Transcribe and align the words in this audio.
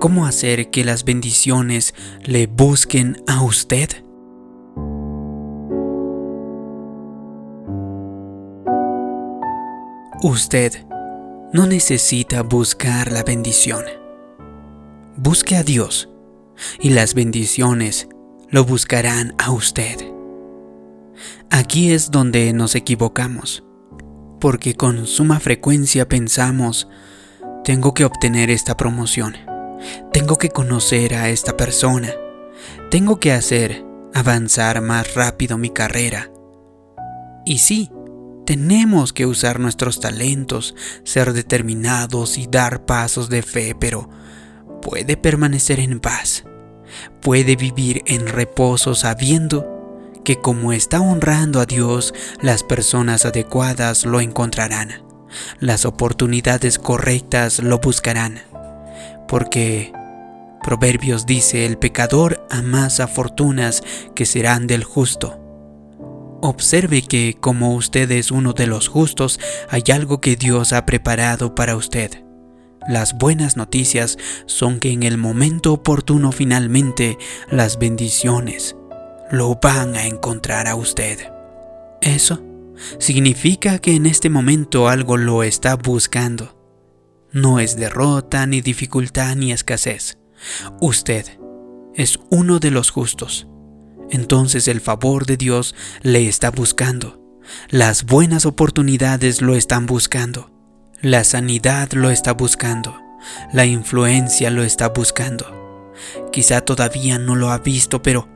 ¿Cómo 0.00 0.24
hacer 0.24 0.70
que 0.70 0.82
las 0.82 1.04
bendiciones 1.04 1.94
le 2.24 2.46
busquen 2.46 3.22
a 3.26 3.42
usted? 3.42 4.02
Usted 10.22 10.86
no 11.52 11.66
necesita 11.66 12.42
buscar 12.42 13.12
la 13.12 13.24
bendición. 13.24 13.84
Busque 15.18 15.56
a 15.56 15.62
Dios 15.62 16.08
y 16.80 16.90
las 16.90 17.12
bendiciones 17.12 18.08
lo 18.48 18.64
buscarán 18.64 19.34
a 19.36 19.50
usted. 19.50 19.98
Aquí 21.50 21.92
es 21.92 22.10
donde 22.10 22.54
nos 22.54 22.74
equivocamos, 22.74 23.64
porque 24.40 24.74
con 24.74 25.06
suma 25.06 25.40
frecuencia 25.40 26.08
pensamos, 26.08 26.88
tengo 27.64 27.92
que 27.92 28.06
obtener 28.06 28.50
esta 28.50 28.78
promoción, 28.78 29.36
tengo 30.12 30.38
que 30.38 30.50
conocer 30.50 31.14
a 31.14 31.28
esta 31.28 31.56
persona, 31.56 32.12
tengo 32.90 33.20
que 33.20 33.32
hacer 33.32 33.84
avanzar 34.14 34.80
más 34.80 35.14
rápido 35.14 35.58
mi 35.58 35.70
carrera. 35.70 36.30
Y 37.44 37.58
sí, 37.58 37.90
tenemos 38.46 39.12
que 39.12 39.26
usar 39.26 39.60
nuestros 39.60 40.00
talentos, 40.00 40.74
ser 41.04 41.32
determinados 41.32 42.38
y 42.38 42.46
dar 42.46 42.84
pasos 42.84 43.28
de 43.28 43.42
fe, 43.42 43.76
pero 43.78 44.08
puede 44.82 45.16
permanecer 45.16 45.80
en 45.80 46.00
paz, 46.00 46.44
puede 47.20 47.56
vivir 47.56 48.02
en 48.06 48.26
reposo 48.26 48.94
sabiendo 48.94 50.10
que 50.24 50.36
como 50.36 50.72
está 50.72 51.00
honrando 51.00 51.60
a 51.60 51.66
Dios, 51.66 52.12
las 52.42 52.62
personas 52.62 53.24
adecuadas 53.24 54.04
lo 54.04 54.20
encontrarán, 54.20 55.04
las 55.60 55.84
oportunidades 55.84 56.78
correctas 56.78 57.60
lo 57.60 57.78
buscarán, 57.78 58.40
porque 59.30 59.92
Proverbios 60.60 61.24
dice, 61.24 61.64
el 61.64 61.78
pecador 61.78 62.44
amasa 62.50 63.06
fortunas 63.06 63.82
que 64.16 64.26
serán 64.26 64.66
del 64.66 64.82
justo. 64.82 65.38
Observe 66.42 67.02
que 67.02 67.36
como 67.40 67.74
usted 67.76 68.10
es 68.10 68.32
uno 68.32 68.54
de 68.54 68.66
los 68.66 68.88
justos, 68.88 69.38
hay 69.68 69.84
algo 69.92 70.20
que 70.20 70.34
Dios 70.34 70.72
ha 70.72 70.84
preparado 70.84 71.54
para 71.54 71.76
usted. 71.76 72.24
Las 72.88 73.16
buenas 73.16 73.56
noticias 73.56 74.18
son 74.46 74.80
que 74.80 74.90
en 74.90 75.04
el 75.04 75.16
momento 75.16 75.72
oportuno 75.74 76.32
finalmente 76.32 77.16
las 77.50 77.78
bendiciones 77.78 78.74
lo 79.30 79.60
van 79.62 79.94
a 79.94 80.06
encontrar 80.06 80.66
a 80.66 80.74
usted. 80.74 81.30
Eso 82.00 82.42
significa 82.98 83.78
que 83.78 83.94
en 83.94 84.06
este 84.06 84.28
momento 84.28 84.88
algo 84.88 85.16
lo 85.16 85.44
está 85.44 85.76
buscando. 85.76 86.59
No 87.32 87.60
es 87.60 87.76
derrota, 87.76 88.46
ni 88.46 88.60
dificultad, 88.60 89.36
ni 89.36 89.52
escasez. 89.52 90.18
Usted 90.80 91.26
es 91.94 92.18
uno 92.30 92.58
de 92.58 92.70
los 92.70 92.90
justos. 92.90 93.46
Entonces 94.10 94.66
el 94.66 94.80
favor 94.80 95.26
de 95.26 95.36
Dios 95.36 95.74
le 96.02 96.26
está 96.28 96.50
buscando. 96.50 97.20
Las 97.68 98.04
buenas 98.04 98.46
oportunidades 98.46 99.42
lo 99.42 99.54
están 99.54 99.86
buscando. 99.86 100.50
La 101.00 101.24
sanidad 101.24 101.92
lo 101.92 102.10
está 102.10 102.32
buscando. 102.32 102.96
La 103.52 103.64
influencia 103.64 104.50
lo 104.50 104.64
está 104.64 104.88
buscando. 104.88 105.92
Quizá 106.32 106.62
todavía 106.62 107.18
no 107.18 107.36
lo 107.36 107.50
ha 107.50 107.58
visto, 107.58 108.02
pero 108.02 108.28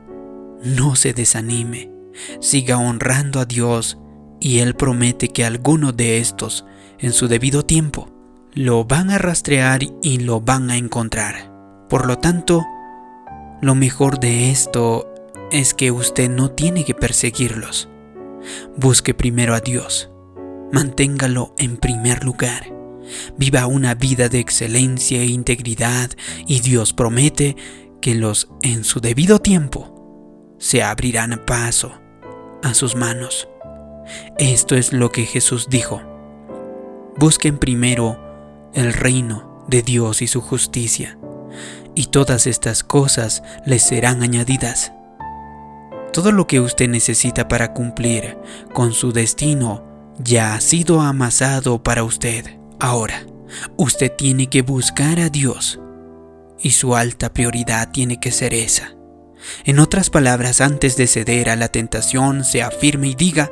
no 0.63 0.95
se 0.95 1.13
desanime. 1.13 1.91
Siga 2.39 2.77
honrando 2.77 3.39
a 3.41 3.45
Dios 3.45 3.97
y 4.39 4.59
Él 4.59 4.75
promete 4.75 5.29
que 5.29 5.43
alguno 5.43 5.91
de 5.91 6.19
estos, 6.19 6.65
en 6.99 7.11
su 7.11 7.27
debido 7.27 7.65
tiempo, 7.65 8.14
lo 8.55 8.85
van 8.85 9.11
a 9.11 9.17
rastrear 9.17 9.81
y 10.01 10.19
lo 10.19 10.41
van 10.41 10.71
a 10.71 10.77
encontrar. 10.77 11.51
Por 11.89 12.07
lo 12.07 12.17
tanto, 12.17 12.65
lo 13.61 13.75
mejor 13.75 14.19
de 14.19 14.49
esto 14.49 15.13
es 15.51 15.73
que 15.73 15.91
usted 15.91 16.29
no 16.29 16.49
tiene 16.51 16.83
que 16.83 16.95
perseguirlos. 16.95 17.89
Busque 18.77 19.13
primero 19.13 19.53
a 19.53 19.59
Dios 19.59 20.09
manténgalo 20.75 21.53
en 21.57 21.77
primer 21.77 22.25
lugar. 22.25 22.73
Viva 23.37 23.65
una 23.65 23.95
vida 23.95 24.27
de 24.27 24.39
excelencia 24.39 25.21
e 25.21 25.25
integridad 25.25 26.11
y 26.47 26.59
Dios 26.59 26.91
promete 26.91 27.55
que 28.01 28.15
los 28.15 28.49
en 28.61 28.83
su 28.83 28.99
debido 28.99 29.39
tiempo 29.39 30.55
se 30.57 30.83
abrirán 30.83 31.41
paso 31.45 31.93
a 32.61 32.73
sus 32.73 32.95
manos. 32.95 33.47
Esto 34.37 34.75
es 34.75 34.91
lo 34.91 35.11
que 35.11 35.25
Jesús 35.25 35.67
dijo. 35.69 36.01
Busquen 37.17 37.57
primero 37.57 38.19
el 38.75 38.93
reino 38.93 39.63
de 39.67 39.81
Dios 39.81 40.21
y 40.21 40.27
su 40.27 40.41
justicia, 40.41 41.17
y 41.95 42.07
todas 42.07 42.45
estas 42.45 42.83
cosas 42.83 43.41
les 43.65 43.83
serán 43.83 44.21
añadidas. 44.21 44.91
Todo 46.13 46.31
lo 46.31 46.47
que 46.47 46.59
usted 46.59 46.87
necesita 46.87 47.47
para 47.47 47.73
cumplir 47.73 48.37
con 48.73 48.93
su 48.93 49.11
destino 49.11 49.83
ya 50.17 50.53
ha 50.55 50.61
sido 50.61 51.01
amasado 51.01 51.81
para 51.83 52.03
usted. 52.03 52.57
Ahora, 52.79 53.25
usted 53.77 54.11
tiene 54.15 54.47
que 54.47 54.61
buscar 54.61 55.19
a 55.19 55.29
Dios 55.29 55.79
y 56.59 56.71
su 56.71 56.95
alta 56.95 57.33
prioridad 57.33 57.91
tiene 57.91 58.19
que 58.19 58.31
ser 58.31 58.53
esa. 58.53 58.95
En 59.63 59.79
otras 59.79 60.09
palabras, 60.09 60.61
antes 60.61 60.97
de 60.97 61.07
ceder 61.07 61.49
a 61.49 61.55
la 61.55 61.67
tentación, 61.67 62.43
se 62.43 62.63
afirme 62.63 63.09
y 63.09 63.15
diga, 63.15 63.51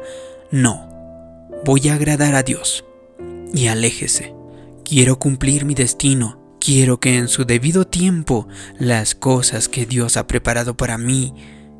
no, 0.52 0.90
voy 1.66 1.90
a 1.90 1.96
agradar 1.96 2.36
a 2.36 2.44
Dios 2.44 2.86
y 3.54 3.68
aléjese. 3.68 4.34
Quiero 4.94 5.18
cumplir 5.18 5.66
mi 5.66 5.74
destino. 5.74 6.40
Quiero 6.60 7.00
que 7.00 7.18
en 7.18 7.28
su 7.28 7.46
debido 7.46 7.88
tiempo 7.88 8.48
las 8.78 9.16
cosas 9.16 9.68
que 9.68 9.88
Dios 9.88 10.18
ha 10.18 10.28
preparado 10.28 10.78
para 10.78 11.00
mí 11.00 11.34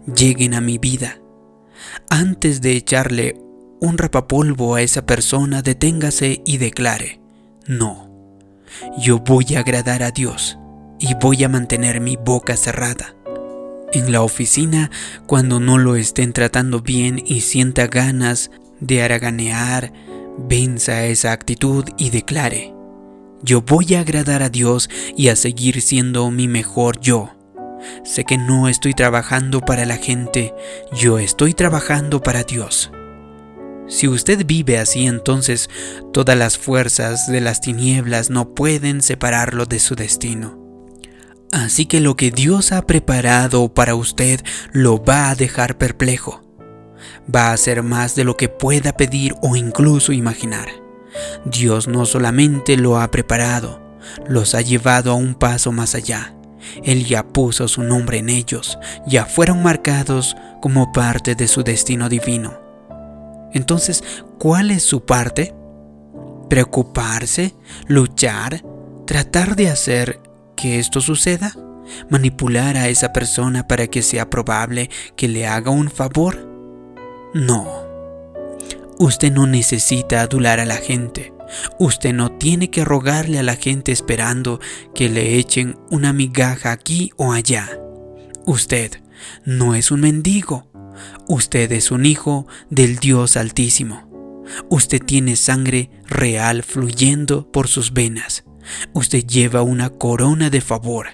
lleguen 0.08 0.56
a 0.56 0.62
mi 0.62 0.80
vida. 0.80 1.22
Antes 2.10 2.60
de 2.60 2.72
echarle 2.72 3.40
un 3.80 4.00
rapapolvo 4.00 4.74
a 4.74 4.82
esa 4.82 5.06
persona, 5.06 5.62
deténgase 5.62 6.42
y 6.44 6.58
declare, 6.58 7.22
no, 7.68 8.40
yo 8.98 9.20
voy 9.20 9.46
a 9.58 9.60
agradar 9.60 10.02
a 10.02 10.10
Dios 10.10 10.58
y 11.00 11.14
voy 11.22 11.44
a 11.44 11.50
mantener 11.50 12.02
mi 12.02 12.16
boca 12.16 12.58
cerrada. 12.58 13.16
En 13.92 14.12
la 14.12 14.24
oficina, 14.24 14.90
cuando 15.28 15.60
no 15.60 15.78
lo 15.78 15.98
estén 15.98 16.34
tratando 16.34 16.82
bien 16.82 17.22
y 17.24 17.42
sienta 17.42 17.86
ganas 17.86 18.50
de 18.80 19.04
haraganear, 19.04 19.94
venza 20.40 21.06
esa 21.06 21.32
actitud 21.32 21.86
y 22.00 22.10
declare, 22.10 22.73
yo 23.44 23.62
voy 23.62 23.94
a 23.96 24.00
agradar 24.00 24.42
a 24.42 24.50
Dios 24.50 24.90
y 25.16 25.28
a 25.28 25.36
seguir 25.36 25.82
siendo 25.82 26.32
mi 26.32 26.48
mejor 26.48 27.00
yo. 27.00 27.30
Sé 28.06 28.24
que 28.24 28.38
no 28.38 28.70
estoy 28.70 28.94
trabajando 28.94 29.60
para 29.60 29.86
la 29.86 29.98
gente, 29.98 30.54
yo 30.94 31.20
estoy 31.20 31.54
trabajando 31.54 32.24
para 32.24 32.44
Dios. 32.44 32.92
Si 33.88 34.08
usted 34.08 34.46
vive 34.46 34.78
así, 34.80 35.06
entonces 35.06 35.70
todas 36.14 36.38
las 36.38 36.58
fuerzas 36.58 37.28
de 37.28 37.42
las 37.42 37.60
tinieblas 37.60 38.30
no 38.30 38.54
pueden 38.54 39.02
separarlo 39.02 39.66
de 39.66 39.80
su 39.80 39.96
destino. 39.96 40.58
Así 41.52 41.86
que 41.86 42.00
lo 42.00 42.16
que 42.16 42.32
Dios 42.32 42.72
ha 42.72 42.88
preparado 42.88 43.74
para 43.74 43.94
usted 43.94 44.40
lo 44.72 45.04
va 45.04 45.30
a 45.30 45.36
dejar 45.36 45.78
perplejo. 45.78 46.42
Va 47.34 47.52
a 47.52 47.58
ser 47.58 47.84
más 47.84 48.16
de 48.16 48.24
lo 48.24 48.38
que 48.38 48.50
pueda 48.50 48.94
pedir 48.94 49.36
o 49.42 49.56
incluso 49.56 50.14
imaginar. 50.14 50.83
Dios 51.46 51.88
no 51.88 52.06
solamente 52.06 52.78
lo 52.78 53.00
ha 53.00 53.10
preparado, 53.12 53.82
los 54.28 54.56
ha 54.56 54.62
llevado 54.62 55.12
a 55.12 55.16
un 55.16 55.36
paso 55.36 55.72
más 55.72 55.96
allá. 55.96 56.36
Él 56.84 57.06
ya 57.06 57.24
puso 57.24 57.68
su 57.68 57.84
nombre 57.84 58.20
en 58.20 58.30
ellos, 58.30 58.78
ya 59.06 59.26
fueron 59.26 59.64
marcados 59.64 60.36
como 60.62 60.92
parte 60.92 61.36
de 61.36 61.48
su 61.48 61.64
destino 61.64 62.10
divino. 62.10 62.60
Entonces, 63.54 64.04
¿cuál 64.40 64.72
es 64.72 64.84
su 64.84 65.06
parte? 65.06 65.54
¿Preocuparse? 66.50 67.54
¿Luchar? 67.88 68.64
¿Tratar 69.06 69.56
de 69.56 69.70
hacer 69.70 70.22
que 70.56 70.80
esto 70.80 71.02
suceda? 71.02 71.54
¿Manipular 72.10 72.78
a 72.78 72.88
esa 72.88 73.12
persona 73.12 73.68
para 73.68 73.88
que 73.88 74.02
sea 74.02 74.30
probable 74.30 74.90
que 75.16 75.28
le 75.28 75.46
haga 75.46 75.70
un 75.72 75.92
favor? 75.92 76.50
No. 77.34 77.83
Usted 79.00 79.32
no 79.32 79.48
necesita 79.48 80.22
adular 80.22 80.60
a 80.60 80.66
la 80.66 80.78
gente. 80.78 81.34
Usted 81.80 82.14
no 82.14 82.32
tiene 82.32 82.70
que 82.70 82.86
rogarle 82.86 83.40
a 83.40 83.44
la 83.44 83.56
gente 83.56 83.92
esperando 83.92 84.60
que 84.94 85.10
le 85.10 85.38
echen 85.38 85.78
una 85.90 86.14
migaja 86.14 86.72
aquí 86.72 87.12
o 87.18 87.34
allá. 87.34 87.70
Usted 88.46 89.02
no 89.46 89.76
es 89.76 89.92
un 89.92 90.02
mendigo. 90.02 90.68
Usted 91.28 91.72
es 91.72 91.92
un 91.92 92.06
hijo 92.06 92.46
del 92.70 92.98
Dios 92.98 93.36
Altísimo. 93.36 94.44
Usted 94.70 95.02
tiene 95.04 95.36
sangre 95.36 95.90
real 96.06 96.64
fluyendo 96.64 97.52
por 97.52 97.68
sus 97.68 97.94
venas. 97.94 98.44
Usted 98.94 99.26
lleva 99.26 99.62
una 99.62 99.90
corona 99.90 100.50
de 100.50 100.62
favor, 100.62 101.08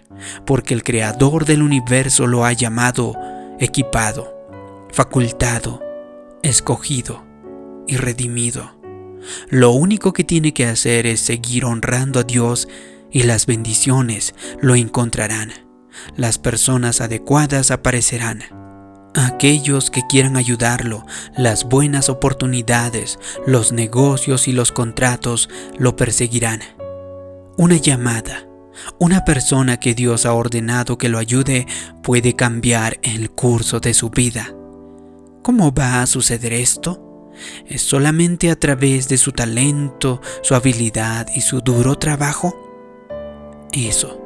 porque 0.45 0.73
el 0.73 0.83
Creador 0.83 1.45
del 1.45 1.61
universo 1.63 2.27
lo 2.27 2.45
ha 2.45 2.53
llamado 2.53 3.15
equipado, 3.59 4.87
facultado, 4.91 5.81
escogido 6.43 7.28
y 7.89 7.97
redimido. 7.97 8.79
Lo 9.49 9.71
único 9.71 10.13
que 10.13 10.23
tiene 10.23 10.53
que 10.53 10.65
hacer 10.65 11.05
es 11.05 11.19
seguir 11.19 11.65
honrando 11.65 12.19
a 12.19 12.23
Dios 12.23 12.67
y 13.11 13.23
las 13.23 13.45
bendiciones 13.45 14.35
lo 14.61 14.75
encontrarán. 14.75 15.51
Las 16.15 16.37
personas 16.37 17.01
adecuadas 17.01 17.71
aparecerán. 17.71 18.43
Aquellos 19.15 19.89
que 19.89 20.03
quieran 20.07 20.37
ayudarlo, 20.37 21.05
las 21.35 21.65
buenas 21.65 22.09
oportunidades, 22.09 23.17
los 23.47 23.71
negocios 23.71 24.47
y 24.47 24.53
los 24.53 24.71
contratos 24.71 25.49
lo 25.77 25.95
perseguirán. 25.95 26.61
Una 27.57 27.77
llamada, 27.77 28.47
una 28.99 29.25
persona 29.25 29.79
que 29.79 29.95
Dios 29.95 30.25
ha 30.25 30.33
ordenado 30.33 30.97
que 30.97 31.09
lo 31.09 31.17
ayude 31.17 31.65
puede 32.03 32.35
cambiar 32.35 32.99
el 33.01 33.31
curso 33.31 33.79
de 33.79 33.93
su 33.93 34.09
vida. 34.11 34.53
¿Cómo 35.41 35.73
va 35.73 36.01
a 36.01 36.05
suceder 36.05 36.53
esto? 36.53 37.08
¿Es 37.67 37.81
solamente 37.81 38.51
a 38.51 38.55
través 38.57 39.07
de 39.07 39.17
su 39.17 39.31
talento, 39.31 40.21
su 40.41 40.55
habilidad 40.55 41.27
y 41.35 41.41
su 41.41 41.61
duro 41.61 41.97
trabajo? 41.97 42.55
Eso 43.71 44.19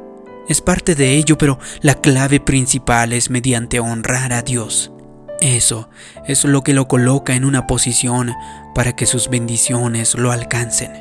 es 0.48 0.60
parte 0.60 0.94
de 0.94 1.16
ello, 1.16 1.38
pero 1.38 1.58
la 1.80 1.94
clave 1.94 2.40
principal 2.40 3.12
es 3.12 3.30
mediante 3.30 3.80
honrar 3.80 4.32
a 4.32 4.42
Dios. 4.42 4.92
Eso 5.40 5.88
es 6.26 6.44
lo 6.44 6.62
que 6.62 6.74
lo 6.74 6.86
coloca 6.86 7.34
en 7.34 7.44
una 7.44 7.66
posición 7.66 8.32
para 8.74 8.94
que 8.94 9.06
sus 9.06 9.28
bendiciones 9.28 10.14
lo 10.14 10.32
alcancen. 10.32 10.92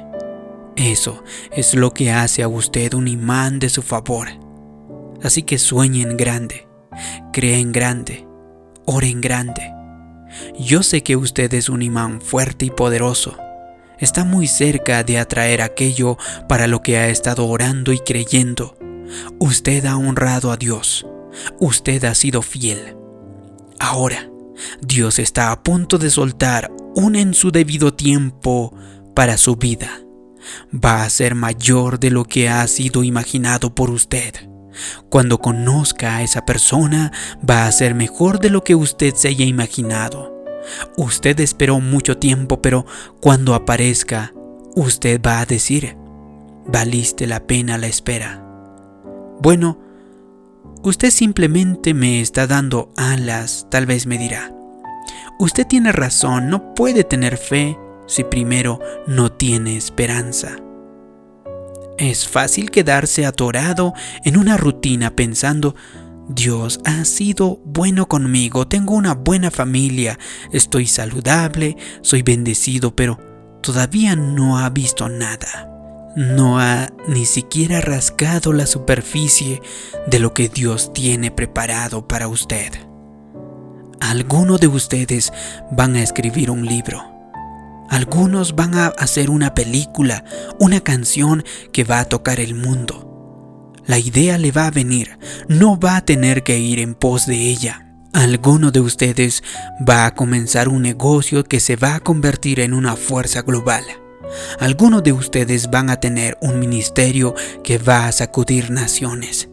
Eso 0.75 1.23
es 1.51 1.75
lo 1.75 1.93
que 1.93 2.11
hace 2.11 2.41
a 2.41 2.47
usted 2.47 2.93
un 2.93 3.07
imán 3.07 3.59
de 3.59 3.69
su 3.69 3.81
favor. 3.81 4.29
Así 5.21 5.43
que 5.43 5.57
sueñen 5.57 6.17
grande, 6.17 6.67
creen 7.31 7.71
grande, 7.71 8.27
oren 8.85 9.21
grande. 9.21 9.72
Yo 10.57 10.83
sé 10.83 11.03
que 11.03 11.15
usted 11.15 11.53
es 11.53 11.69
un 11.69 11.81
imán 11.81 12.21
fuerte 12.21 12.65
y 12.65 12.69
poderoso. 12.69 13.37
Está 13.99 14.23
muy 14.25 14.47
cerca 14.47 15.03
de 15.03 15.17
atraer 15.17 15.61
aquello 15.61 16.17
para 16.49 16.67
lo 16.67 16.81
que 16.81 16.97
ha 16.97 17.09
estado 17.09 17.47
orando 17.47 17.93
y 17.93 17.99
creyendo. 17.99 18.77
Usted 19.39 19.85
ha 19.85 19.97
honrado 19.97 20.51
a 20.51 20.57
Dios. 20.57 21.05
Usted 21.59 22.03
ha 22.05 22.15
sido 22.15 22.41
fiel. 22.41 22.97
Ahora, 23.79 24.29
Dios 24.81 25.19
está 25.19 25.51
a 25.51 25.63
punto 25.63 25.97
de 25.97 26.09
soltar 26.09 26.71
un 26.95 27.15
en 27.15 27.33
su 27.33 27.51
debido 27.51 27.93
tiempo 27.93 28.75
para 29.15 29.37
su 29.37 29.55
vida. 29.55 30.01
Va 30.73 31.03
a 31.03 31.09
ser 31.09 31.35
mayor 31.35 31.99
de 31.99 32.11
lo 32.11 32.25
que 32.25 32.49
ha 32.49 32.65
sido 32.67 33.03
imaginado 33.03 33.73
por 33.73 33.89
usted. 33.89 34.52
Cuando 35.09 35.39
conozca 35.39 36.17
a 36.17 36.23
esa 36.23 36.45
persona, 36.45 37.11
va 37.47 37.65
a 37.65 37.71
ser 37.71 37.95
mejor 37.95 38.39
de 38.39 38.49
lo 38.49 38.63
que 38.63 38.75
usted 38.75 39.13
se 39.15 39.29
haya 39.29 39.45
imaginado. 39.45 40.33
Usted 40.97 41.39
esperó 41.39 41.79
mucho 41.79 42.17
tiempo, 42.17 42.61
pero 42.61 42.85
cuando 43.19 43.53
aparezca, 43.55 44.33
usted 44.75 45.21
va 45.21 45.39
a 45.39 45.45
decir, 45.45 45.97
valiste 46.65 47.27
la 47.27 47.45
pena 47.45 47.77
la 47.77 47.87
espera. 47.87 48.43
Bueno, 49.41 49.77
usted 50.83 51.09
simplemente 51.09 51.93
me 51.93 52.21
está 52.21 52.47
dando 52.47 52.91
alas, 52.95 53.67
tal 53.69 53.85
vez 53.85 54.05
me 54.05 54.17
dirá. 54.17 54.51
Usted 55.39 55.67
tiene 55.67 55.91
razón, 55.91 56.49
no 56.49 56.73
puede 56.73 57.03
tener 57.03 57.37
fe 57.37 57.77
si 58.07 58.23
primero 58.23 58.79
no 59.07 59.31
tiene 59.31 59.75
esperanza. 59.75 60.55
Es 61.97 62.27
fácil 62.27 62.71
quedarse 62.71 63.25
atorado 63.25 63.93
en 64.23 64.37
una 64.37 64.57
rutina 64.57 65.15
pensando, 65.15 65.75
Dios 66.27 66.79
ha 66.85 67.05
sido 67.05 67.59
bueno 67.65 68.07
conmigo, 68.07 68.67
tengo 68.67 68.95
una 68.95 69.13
buena 69.13 69.51
familia, 69.51 70.17
estoy 70.51 70.87
saludable, 70.87 71.77
soy 72.01 72.23
bendecido, 72.23 72.95
pero 72.95 73.19
todavía 73.61 74.15
no 74.15 74.57
ha 74.57 74.69
visto 74.69 75.09
nada. 75.09 75.69
No 76.15 76.59
ha 76.59 76.89
ni 77.07 77.25
siquiera 77.25 77.81
rascado 77.81 78.53
la 78.53 78.67
superficie 78.67 79.61
de 80.07 80.19
lo 80.19 80.33
que 80.33 80.47
Dios 80.47 80.93
tiene 80.93 81.31
preparado 81.31 82.07
para 82.07 82.27
usted. 82.27 82.71
Algunos 83.99 84.59
de 84.59 84.67
ustedes 84.67 85.33
van 85.71 85.95
a 85.95 86.03
escribir 86.03 86.51
un 86.51 86.65
libro. 86.65 87.12
Algunos 87.93 88.55
van 88.55 88.73
a 88.73 88.87
hacer 88.87 89.29
una 89.29 89.53
película, 89.53 90.25
una 90.59 90.79
canción 90.79 91.43
que 91.71 91.83
va 91.83 91.99
a 91.99 92.05
tocar 92.05 92.39
el 92.39 92.55
mundo. 92.55 93.71
La 93.85 93.99
idea 93.99 94.39
le 94.39 94.51
va 94.51 94.65
a 94.65 94.71
venir, 94.71 95.19
no 95.47 95.79
va 95.79 95.97
a 95.97 96.03
tener 96.03 96.41
que 96.41 96.57
ir 96.57 96.79
en 96.79 96.95
pos 96.95 97.27
de 97.27 97.35
ella. 97.35 97.93
Alguno 98.11 98.71
de 98.71 98.79
ustedes 98.79 99.43
va 99.87 100.07
a 100.07 100.15
comenzar 100.15 100.69
un 100.69 100.81
negocio 100.81 101.43
que 101.43 101.59
se 101.59 101.75
va 101.75 101.93
a 101.93 101.99
convertir 101.99 102.61
en 102.61 102.73
una 102.73 102.95
fuerza 102.95 103.43
global. 103.43 103.83
Algunos 104.59 105.03
de 105.03 105.11
ustedes 105.11 105.69
van 105.69 105.91
a 105.91 105.97
tener 105.97 106.35
un 106.41 106.57
ministerio 106.57 107.35
que 107.63 107.77
va 107.77 108.07
a 108.07 108.11
sacudir 108.11 108.71
naciones. 108.71 109.49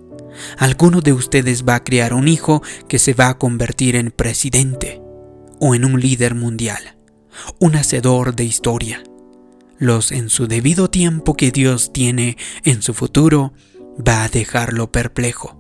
Alguno 0.57 1.03
de 1.03 1.13
ustedes 1.13 1.67
va 1.69 1.75
a 1.75 1.85
criar 1.85 2.15
un 2.15 2.27
hijo 2.27 2.63
que 2.89 2.99
se 2.99 3.13
va 3.13 3.29
a 3.29 3.37
convertir 3.37 3.97
en 3.97 4.11
presidente 4.11 5.03
o 5.61 5.75
en 5.75 5.85
un 5.85 6.01
líder 6.01 6.35
mundial, 6.35 6.97
un 7.59 7.77
hacedor 7.77 8.35
de 8.35 8.45
historia. 8.45 9.03
Los 9.79 10.13
en 10.13 10.29
su 10.29 10.47
debido 10.47 10.91
tiempo 10.91 11.35
que 11.35 11.51
Dios 11.51 11.93
tiene 11.93 12.37
en 12.65 12.83
su 12.83 12.93
futuro 12.93 13.53
va 13.97 14.25
a 14.25 14.29
dejarlo 14.29 14.93
perplejo. 14.93 15.59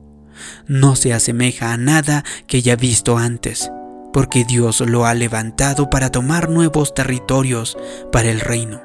No 0.67 0.97
se 0.97 1.13
asemeja 1.13 1.73
a 1.73 1.77
nada 1.77 2.25
que 2.47 2.59
haya 2.59 2.77
visto 2.77 3.19
antes, 3.19 3.71
porque 4.13 4.45
Dios 4.45 4.81
lo 4.81 5.07
ha 5.07 5.15
levantado 5.15 5.91
para 5.91 6.11
tomar 6.11 6.51
nuevos 6.51 6.95
territorios 6.95 7.77
para 8.13 8.31
el 8.31 8.41
reino, 8.41 8.83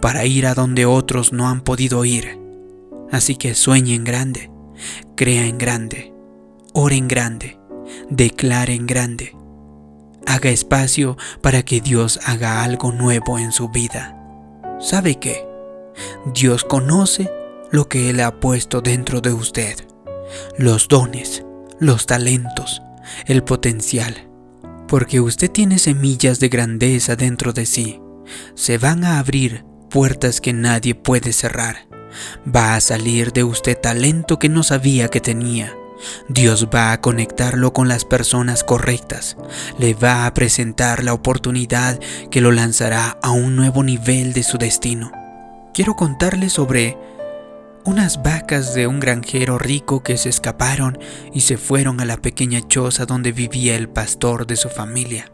para 0.00 0.24
ir 0.24 0.46
a 0.46 0.54
donde 0.54 0.86
otros 0.86 1.32
no 1.32 1.48
han 1.48 1.62
podido 1.62 2.04
ir. 2.04 2.38
Así 3.10 3.36
que 3.36 3.54
sueñe 3.54 3.94
en 3.94 4.04
grande, 4.04 4.50
crea 5.16 5.46
en 5.46 5.58
grande, 5.58 6.12
ore 6.72 6.96
en 6.96 7.08
grande, 7.08 7.58
declare 8.10 8.74
en 8.74 8.86
grande. 8.86 9.37
Haga 10.28 10.50
espacio 10.50 11.16
para 11.40 11.62
que 11.62 11.80
Dios 11.80 12.20
haga 12.22 12.62
algo 12.62 12.92
nuevo 12.92 13.38
en 13.38 13.50
su 13.50 13.70
vida. 13.70 14.14
¿Sabe 14.78 15.14
qué? 15.14 15.48
Dios 16.34 16.64
conoce 16.64 17.32
lo 17.70 17.88
que 17.88 18.10
Él 18.10 18.20
ha 18.20 18.38
puesto 18.38 18.82
dentro 18.82 19.22
de 19.22 19.32
usted, 19.32 19.78
los 20.58 20.86
dones, 20.86 21.44
los 21.80 22.04
talentos, 22.04 22.82
el 23.24 23.42
potencial, 23.42 24.28
porque 24.86 25.18
usted 25.20 25.50
tiene 25.50 25.78
semillas 25.78 26.40
de 26.40 26.50
grandeza 26.50 27.16
dentro 27.16 27.54
de 27.54 27.64
sí. 27.64 27.98
Se 28.54 28.76
van 28.76 29.04
a 29.04 29.18
abrir 29.18 29.64
puertas 29.88 30.42
que 30.42 30.52
nadie 30.52 30.94
puede 30.94 31.32
cerrar. 31.32 31.88
Va 32.46 32.74
a 32.74 32.82
salir 32.82 33.32
de 33.32 33.44
usted 33.44 33.78
talento 33.80 34.38
que 34.38 34.50
no 34.50 34.62
sabía 34.62 35.08
que 35.08 35.22
tenía. 35.22 35.74
Dios 36.28 36.68
va 36.74 36.92
a 36.92 37.00
conectarlo 37.00 37.72
con 37.72 37.88
las 37.88 38.04
personas 38.04 38.64
correctas. 38.64 39.36
Le 39.78 39.94
va 39.94 40.26
a 40.26 40.34
presentar 40.34 41.04
la 41.04 41.14
oportunidad 41.14 41.98
que 42.30 42.40
lo 42.40 42.52
lanzará 42.52 43.18
a 43.22 43.30
un 43.30 43.56
nuevo 43.56 43.82
nivel 43.82 44.32
de 44.32 44.42
su 44.42 44.58
destino. 44.58 45.12
Quiero 45.74 45.94
contarle 45.96 46.50
sobre 46.50 46.96
unas 47.84 48.22
vacas 48.22 48.74
de 48.74 48.86
un 48.86 49.00
granjero 49.00 49.58
rico 49.58 50.02
que 50.02 50.18
se 50.18 50.28
escaparon 50.28 50.98
y 51.32 51.40
se 51.40 51.56
fueron 51.56 52.00
a 52.00 52.04
la 52.04 52.18
pequeña 52.18 52.60
choza 52.66 53.06
donde 53.06 53.32
vivía 53.32 53.76
el 53.76 53.88
pastor 53.88 54.46
de 54.46 54.56
su 54.56 54.68
familia. 54.68 55.32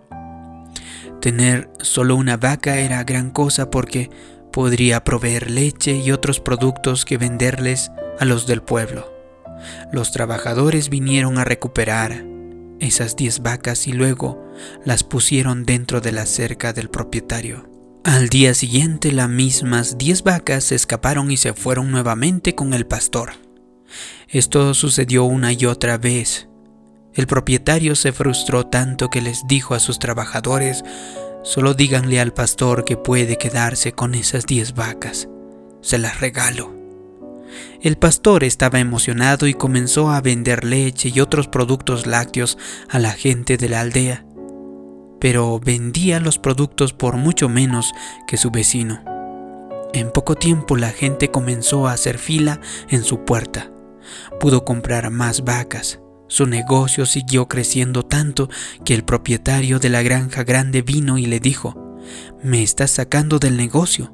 Tener 1.21 1.71
solo 1.81 2.17
una 2.17 2.37
vaca 2.37 2.79
era 2.79 3.03
gran 3.03 3.31
cosa 3.31 3.71
porque 3.71 4.11
podría 4.53 5.03
proveer 5.03 5.51
leche 5.51 5.97
y 5.97 6.13
otros 6.13 6.39
productos 6.39 7.05
que 7.05 7.17
venderles 7.17 7.91
a 8.21 8.25
los 8.25 8.47
del 8.47 8.63
pueblo. 8.63 9.14
Los 9.93 10.13
trabajadores 10.13 10.89
vinieron 10.89 11.39
a 11.39 11.45
recuperar 11.45 12.25
esas 12.81 13.17
diez 13.17 13.41
vacas 13.41 13.87
y 13.87 13.93
luego 13.93 14.45
las 14.85 15.05
pusieron 15.05 15.65
dentro 15.65 16.01
de 16.01 16.13
la 16.13 16.27
cerca 16.27 16.73
del 16.73 16.91
propietario. 16.91 17.71
Al 18.05 18.29
día 18.29 18.53
siguiente 18.53 19.13
las 19.13 19.31
mismas 19.31 19.97
diez 19.97 20.23
vacas 20.23 20.65
se 20.65 20.75
escaparon 20.75 21.31
y 21.31 21.39
se 21.39 21.55
fueron 21.55 21.91
nuevamente 21.91 22.55
con 22.55 22.75
el 22.75 22.87
pastor. 22.87 23.33
Esto 24.29 24.75
sucedió 24.75 25.25
una 25.25 25.53
y 25.53 25.65
otra 25.65 25.97
vez. 25.97 26.49
El 27.15 27.27
propietario 27.27 27.95
se 27.95 28.13
frustró 28.13 28.67
tanto 28.67 29.09
que 29.09 29.23
les 29.23 29.47
dijo 29.47 29.75
a 29.75 29.81
sus 29.81 29.99
trabajadores, 29.99 30.85
solo 31.45 31.73
díganle 31.73 32.21
al 32.21 32.35
pastor 32.35 32.85
que 32.85 32.97
puede 32.97 33.39
quedarse 33.39 33.93
con 33.93 34.15
esas 34.15 34.47
diez 34.47 34.75
vacas. 34.75 35.29
Se 35.81 35.97
las 35.99 36.21
regalo. 36.21 36.84
El 37.81 37.97
pastor 37.97 38.45
estaba 38.45 38.81
emocionado 38.81 39.47
y 39.47 39.55
comenzó 39.55 40.11
a 40.11 40.21
vender 40.21 40.65
leche 40.65 41.11
y 41.15 41.21
otros 41.21 41.49
productos 41.49 42.07
lácteos 42.07 42.59
a 42.89 42.99
la 42.99 43.13
gente 43.13 43.57
de 43.57 43.69
la 43.69 43.81
aldea 43.81 44.25
pero 45.25 45.59
vendía 45.59 46.21
los 46.21 46.39
productos 46.39 46.93
por 46.93 47.17
mucho 47.17 47.49
menos 47.49 47.95
que 48.27 48.37
su 48.37 48.51
vecino. 48.51 49.03
En 49.95 50.11
poco 50.11 50.35
tiempo 50.35 50.77
la 50.77 50.91
gente 50.91 51.31
comenzó 51.31 51.89
a 51.89 51.93
hacer 51.93 52.19
fila 52.19 52.61
en 52.91 53.05
su 53.05 53.25
puerta. 53.25 53.73
Pudo 54.39 54.67
comprar 54.67 55.11
más 55.11 55.43
vacas. 55.43 55.99
Su 56.29 56.47
negocio 56.47 57.07
siguió 57.07 57.49
creciendo 57.49 58.03
tanto 58.03 58.51
que 58.85 58.93
el 58.93 59.03
propietario 59.03 59.79
de 59.79 59.89
la 59.89 60.03
granja 60.03 60.45
grande 60.45 60.83
vino 60.83 61.17
y 61.17 61.25
le 61.25 61.41
dijo, 61.41 61.97
me 62.43 62.63
estás 62.63 62.91
sacando 62.91 63.39
del 63.39 63.57
negocio. 63.57 64.13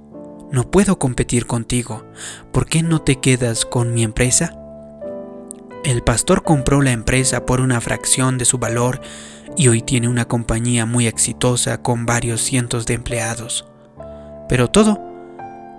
No 0.52 0.70
puedo 0.70 0.98
competir 0.98 1.46
contigo. 1.46 2.04
¿Por 2.52 2.66
qué 2.66 2.82
no 2.82 3.02
te 3.02 3.16
quedas 3.16 3.64
con 3.64 3.94
mi 3.94 4.02
empresa? 4.02 4.56
El 5.84 6.02
pastor 6.02 6.42
compró 6.42 6.82
la 6.82 6.92
empresa 6.92 7.46
por 7.46 7.60
una 7.60 7.80
fracción 7.80 8.36
de 8.36 8.44
su 8.44 8.58
valor 8.58 9.00
y 9.56 9.68
hoy 9.68 9.82
tiene 9.82 10.08
una 10.08 10.26
compañía 10.26 10.86
muy 10.86 11.06
exitosa 11.06 11.82
con 11.82 12.06
varios 12.06 12.42
cientos 12.42 12.86
de 12.86 12.94
empleados. 12.94 13.66
Pero 14.48 14.68
todo 14.68 15.00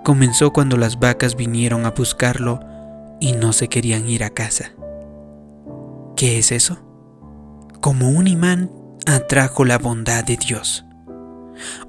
comenzó 0.04 0.52
cuando 0.52 0.76
las 0.76 0.98
vacas 0.98 1.36
vinieron 1.36 1.86
a 1.86 1.90
buscarlo 1.90 2.60
y 3.20 3.32
no 3.32 3.52
se 3.52 3.68
querían 3.68 4.08
ir 4.08 4.24
a 4.24 4.30
casa. 4.30 4.72
¿Qué 6.16 6.38
es 6.38 6.50
eso? 6.50 6.78
Como 7.80 8.10
un 8.10 8.26
imán 8.26 8.70
atrajo 9.06 9.64
la 9.64 9.78
bondad 9.78 10.24
de 10.24 10.36
Dios. 10.36 10.84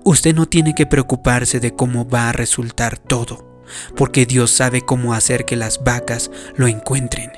Usted 0.03 0.35
no 0.35 0.45
tiene 0.45 0.75
que 0.75 0.85
preocuparse 0.85 1.59
de 1.59 1.75
cómo 1.75 2.07
va 2.07 2.29
a 2.29 2.33
resultar 2.33 2.97
todo, 2.97 3.61
porque 3.95 4.25
Dios 4.25 4.51
sabe 4.51 4.81
cómo 4.81 5.13
hacer 5.13 5.45
que 5.45 5.55
las 5.55 5.83
vacas 5.83 6.31
lo 6.55 6.67
encuentren. 6.67 7.31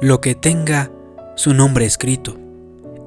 Lo 0.00 0.20
que 0.20 0.34
tenga 0.34 0.90
su 1.36 1.54
nombre 1.54 1.86
escrito, 1.86 2.38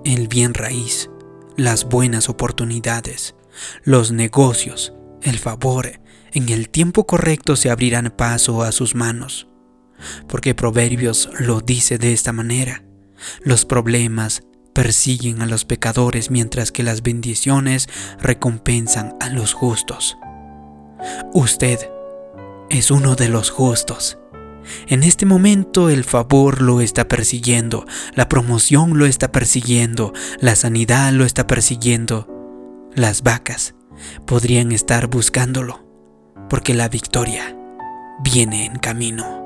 el 0.05 0.27
bien 0.27 0.53
raíz, 0.53 1.09
las 1.57 1.85
buenas 1.85 2.29
oportunidades, 2.29 3.35
los 3.83 4.11
negocios, 4.11 4.93
el 5.21 5.37
favor, 5.37 6.01
en 6.33 6.49
el 6.49 6.69
tiempo 6.69 7.05
correcto 7.05 7.55
se 7.55 7.69
abrirán 7.69 8.13
paso 8.15 8.63
a 8.63 8.71
sus 8.71 8.95
manos. 8.95 9.47
Porque 10.27 10.55
Proverbios 10.55 11.29
lo 11.39 11.61
dice 11.61 11.97
de 11.97 12.13
esta 12.13 12.31
manera. 12.31 12.83
Los 13.43 13.65
problemas 13.65 14.43
persiguen 14.73 15.41
a 15.41 15.45
los 15.45 15.65
pecadores 15.65 16.31
mientras 16.31 16.71
que 16.71 16.83
las 16.83 17.03
bendiciones 17.03 17.89
recompensan 18.19 19.15
a 19.19 19.29
los 19.29 19.53
justos. 19.53 20.17
Usted 21.33 21.79
es 22.69 22.91
uno 22.91 23.15
de 23.15 23.29
los 23.29 23.49
justos. 23.49 24.17
En 24.87 25.03
este 25.03 25.25
momento 25.25 25.89
el 25.89 26.03
favor 26.03 26.61
lo 26.61 26.81
está 26.81 27.07
persiguiendo, 27.07 27.85
la 28.13 28.29
promoción 28.29 28.97
lo 28.97 29.05
está 29.05 29.31
persiguiendo, 29.31 30.13
la 30.39 30.55
sanidad 30.55 31.11
lo 31.11 31.25
está 31.25 31.47
persiguiendo. 31.47 32.27
Las 32.93 33.23
vacas 33.23 33.75
podrían 34.25 34.71
estar 34.71 35.07
buscándolo, 35.07 35.85
porque 36.49 36.73
la 36.73 36.89
victoria 36.89 37.57
viene 38.23 38.65
en 38.65 38.75
camino. 38.75 39.40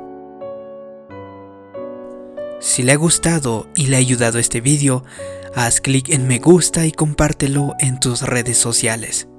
Si 2.76 2.84
le 2.84 2.92
ha 2.92 2.98
gustado 2.98 3.70
y 3.74 3.88
le 3.88 3.96
ha 3.96 4.00
ayudado 4.00 4.38
este 4.38 4.60
vídeo, 4.60 5.06
haz 5.56 5.80
clic 5.80 6.10
en 6.10 6.28
me 6.28 6.40
gusta 6.40 6.86
y 6.86 6.92
compártelo 6.92 7.74
en 7.80 8.02
tus 8.02 8.22
redes 8.22 8.58
sociales. 8.58 9.30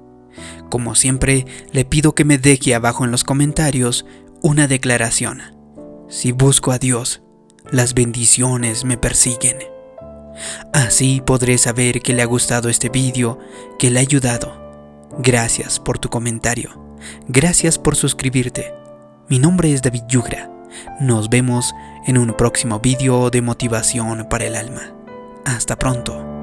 Como 0.71 0.95
siempre, 0.95 1.45
le 1.71 1.85
pido 1.85 2.15
que 2.15 2.25
me 2.25 2.39
deje 2.39 2.73
abajo 2.73 3.05
en 3.05 3.11
los 3.11 3.23
comentarios 3.23 4.07
una 4.41 4.67
declaración. 4.67 5.43
Si 6.09 6.31
busco 6.31 6.71
a 6.71 6.79
Dios, 6.79 7.21
las 7.71 7.93
bendiciones 7.93 8.85
me 8.85 8.97
persiguen. 8.97 9.57
Así 10.73 11.21
podré 11.23 11.59
saber 11.59 12.01
que 12.01 12.15
le 12.15 12.23
ha 12.23 12.25
gustado 12.25 12.69
este 12.69 12.89
vídeo, 12.89 13.37
que 13.77 13.91
le 13.91 13.99
ha 13.99 14.01
ayudado. 14.01 15.07
Gracias 15.19 15.79
por 15.79 15.99
tu 15.99 16.09
comentario. 16.09 16.97
Gracias 17.27 17.77
por 17.77 17.95
suscribirte. 17.95 18.73
Mi 19.29 19.37
nombre 19.37 19.71
es 19.71 19.83
David 19.83 20.05
Yugra. 20.09 20.56
Nos 20.99 21.29
vemos 21.29 21.73
en 22.05 22.17
un 22.17 22.33
próximo 22.33 22.79
vídeo 22.79 23.29
de 23.29 23.41
motivación 23.41 24.27
para 24.29 24.45
el 24.45 24.55
alma. 24.55 24.93
Hasta 25.45 25.77
pronto. 25.77 26.36